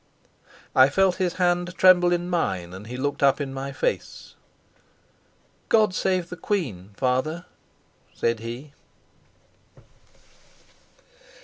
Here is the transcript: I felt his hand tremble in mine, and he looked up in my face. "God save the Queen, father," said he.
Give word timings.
I 0.75 0.89
felt 0.89 1.17
his 1.17 1.33
hand 1.33 1.75
tremble 1.77 2.11
in 2.11 2.27
mine, 2.27 2.73
and 2.73 2.87
he 2.87 2.97
looked 2.97 3.21
up 3.21 3.39
in 3.39 3.53
my 3.53 3.71
face. 3.71 4.33
"God 5.69 5.93
save 5.93 6.29
the 6.29 6.37
Queen, 6.37 6.89
father," 6.97 7.45
said 8.11 8.39
he. 8.39 8.73